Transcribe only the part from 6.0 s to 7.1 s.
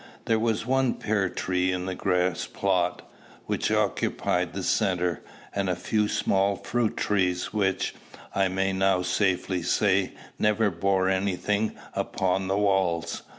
small fruit